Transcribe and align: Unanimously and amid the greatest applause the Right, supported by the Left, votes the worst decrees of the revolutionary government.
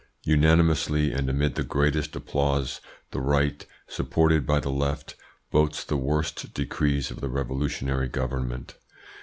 Unanimously 0.23 1.11
and 1.13 1.29
amid 1.29 1.53
the 1.53 1.61
greatest 1.63 2.15
applause 2.15 2.81
the 3.11 3.19
Right, 3.21 3.63
supported 3.87 4.47
by 4.47 4.59
the 4.59 4.71
Left, 4.71 5.13
votes 5.51 5.83
the 5.83 5.95
worst 5.95 6.55
decrees 6.55 7.11
of 7.11 7.21
the 7.21 7.29
revolutionary 7.29 8.07
government. 8.09 8.77